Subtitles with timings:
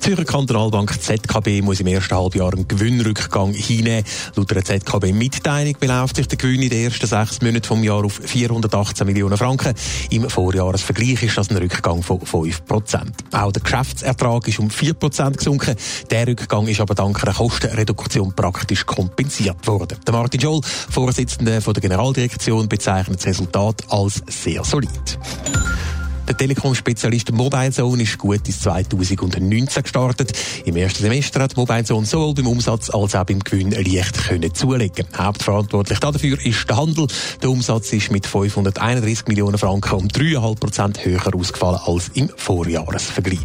[0.00, 4.02] Zürcher Kantonalbank ZKB muss im ersten Halbjahr einen Gewinnrückgang hinnehmen.
[4.34, 8.18] Laut einer ZKB-Mitteilung beläuft sich der Gewinn in den ersten sechs Monaten vom Jahr auf
[8.24, 9.74] 418 Millionen Franken.
[10.08, 13.12] Im Vorjahresvergleich ist das ein Rückgang von 5 Prozent.
[13.30, 15.76] Auch der Geschäftsertrag ist um 4 Prozent gesunken.
[16.10, 19.98] Der Rückgang ist aber dank einer Kostenreduktion praktisch kompensiert worden.
[20.06, 25.18] Der Martin Joll, Vorsitzender der Generaldirektion, bezeichnet das Resultat als sehr solid.
[26.30, 30.32] Der Telekom-Spezialist MobileZone ist gut ins 2019 gestartet.
[30.64, 35.08] Im ersten Semester hat MobileZone sowohl beim Umsatz als auch beim Gewinn leicht können zulegen.
[35.18, 37.08] Hauptverantwortlich dafür ist der Handel.
[37.42, 43.40] Der Umsatz ist mit 531 Millionen Franken um 3,5 Prozent höher ausgefallen als im Vorjahresvergleich.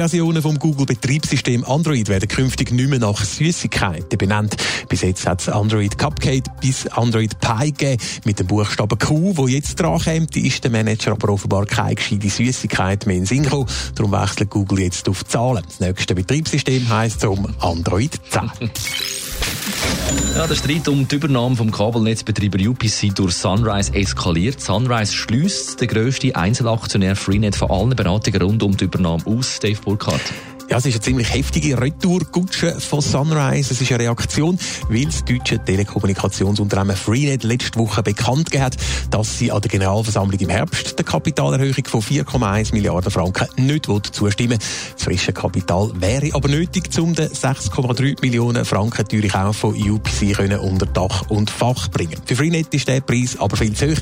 [0.00, 4.56] Versionen vom Google Betriebssystem Android werden künftig nicht mehr nach Süßigkeiten benannt.
[4.88, 8.02] Bis jetzt hat es Android Cupcake bis Android Pie gegeben.
[8.24, 12.30] Mit dem Buchstaben Q, wo jetzt dran kommt, ist der Manager aber offenbar keine gescheite
[12.30, 13.66] Süßigkeit mehr in Sinn gekommen.
[13.94, 15.64] Darum wechselt Google jetzt auf Zahlen.
[15.66, 18.70] Das nächste Betriebssystem heisst um Android 10.
[20.34, 24.60] Ja, der Streit um die Übernahme vom Kabelnetzbetreiber UPC durch Sunrise eskaliert.
[24.60, 29.58] Sunrise schließt der grösste Einzelaktionär Freenet von allen Beratungen rund um die Übernahme aus.
[29.58, 30.32] Dave Burkhardt.
[30.70, 33.74] Ja, es ist eine ziemlich heftige Retourkutsche von Sunrise.
[33.74, 34.56] Es ist eine Reaktion,
[34.88, 38.76] weil das deutsche Telekommunikationsunternehmen Freenet letzte Woche bekannt gegeben hat,
[39.10, 44.60] dass sie an der Generalversammlung im Herbst der Kapitalerhöhung von 4,1 Milliarden Franken nicht zustimmen
[44.94, 50.36] Das frische Kapital wäre aber nötig, um den 6,3 Millionen Franken teuren Kauf von UPC
[50.36, 52.20] können unter Dach und Fach bringen.
[52.24, 53.98] Für Freenet ist der Preis aber viel zu hoch.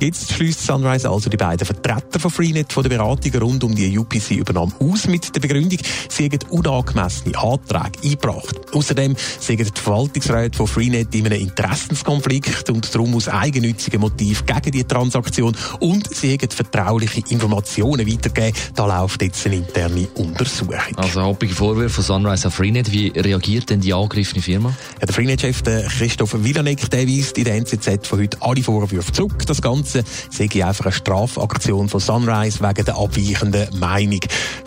[0.00, 3.98] Jetzt schließt Sunrise also die beiden Vertreter von Freenet von der Beratung rund um die
[3.98, 8.56] UPC-Übernahme aus mit der Begründung, sie haben unangemessene Anträge eingebracht.
[8.72, 14.70] Außerdem sind die Verwaltungsräte von Freenet in einem Interessenskonflikt und darum aus eigennützigen Motiv gegen
[14.70, 18.58] die Transaktion und sie haben vertrauliche Informationen weitergegeben.
[18.74, 20.76] Da läuft jetzt eine interne Untersuchung.
[20.96, 22.90] Also happige Vorwürfe von Sunrise an Freenet.
[22.90, 24.70] Wie reagiert denn die angegriffene Firma?
[24.98, 25.62] Ja, der Freenet-Chef
[25.98, 29.44] Christoph Villanek der weist in der NZZ von heute alle Vorwürfe zurück.
[29.46, 34.20] Das Ganze sei einfach eine Strafaktion von Sunrise wegen der abweichenden Meinung.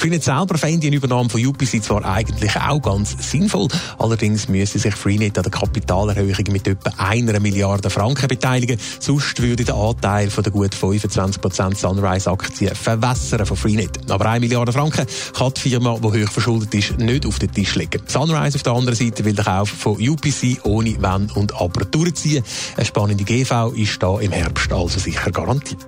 [0.04, 4.94] Freenet selber fände die Übernahme von UPC zwar eigentlich auch ganz sinnvoll, allerdings müsse sich
[4.94, 10.44] Freenet an der Kapitalerhöhung mit etwa einer Milliarde Franken beteiligen, sonst würde der Anteil von
[10.44, 14.12] der gut 25% Sunrise-Aktien verwässern von Freenet.
[14.12, 17.76] Aber 1 Milliarde Franken kann die Firma, die hoch verschuldet ist, nicht auf den Tisch
[17.76, 18.02] legen.
[18.06, 22.44] Sunrise auf der anderen Seite will den Kauf von UPC ohne Wenn und Aber durchziehen.
[22.76, 25.88] Eine spannende GV ist da im Herbst also sicher garantiert.